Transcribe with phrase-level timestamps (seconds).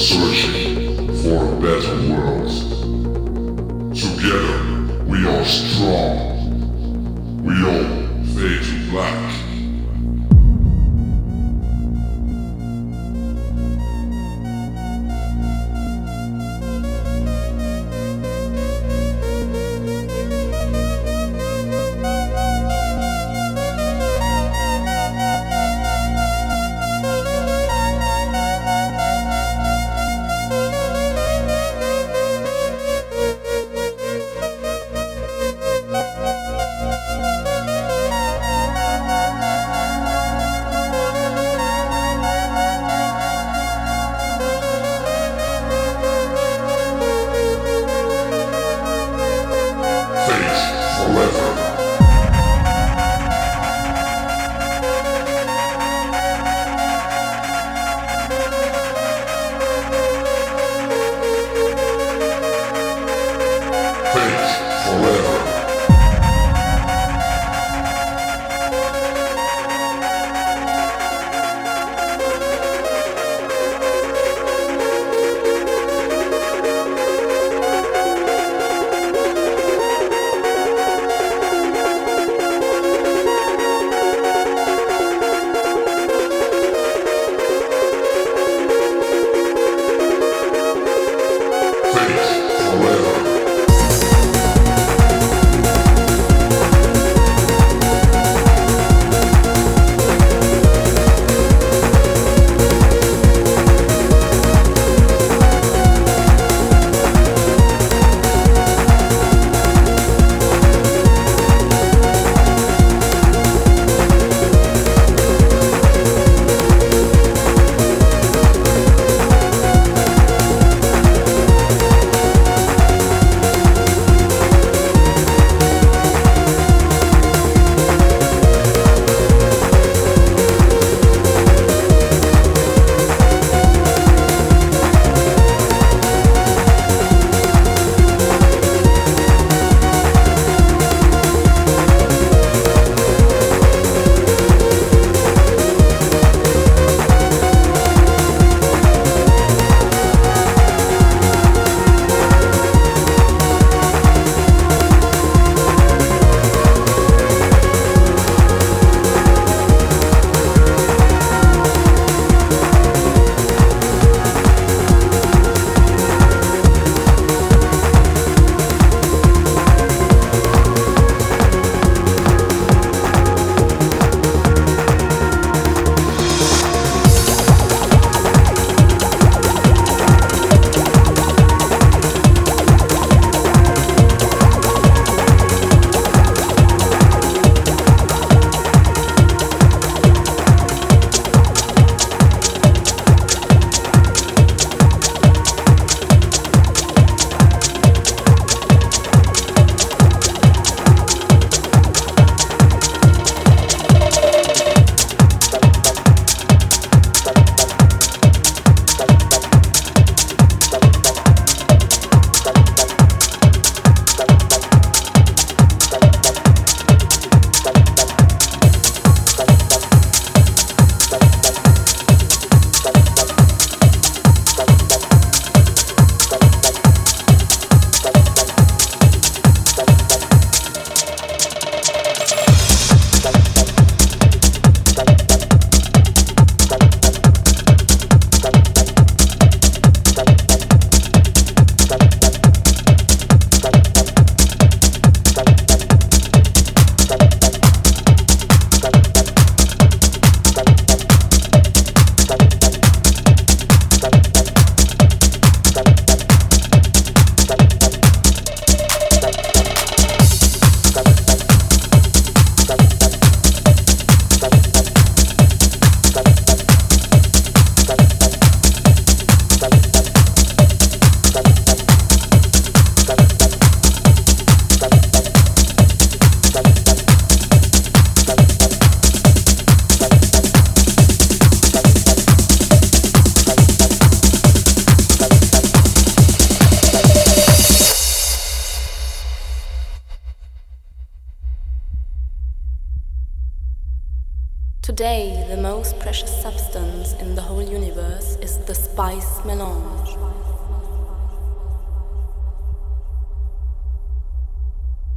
[0.00, 2.69] searching for a better world.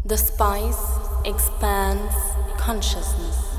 [0.06, 2.16] The spice expands
[2.58, 3.54] consciousness.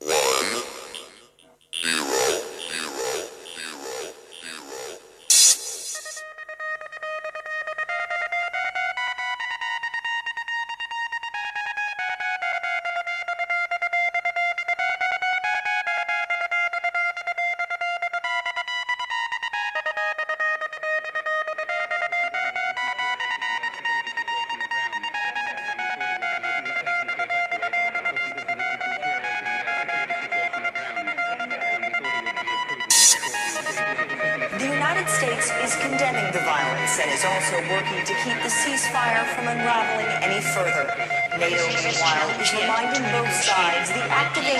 [0.00, 0.83] One.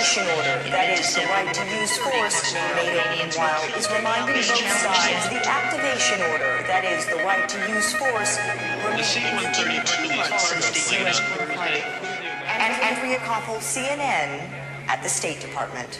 [0.05, 2.53] Activation order, that is, the right to use force.
[2.53, 7.93] NATO, meanwhile, is reminding both sides the activation order, that is, the right to use
[7.95, 8.37] force,
[8.85, 11.19] remains two months since the U.S.
[12.45, 14.45] And Andrea Koppel, CNN,
[14.87, 15.99] at the State Department.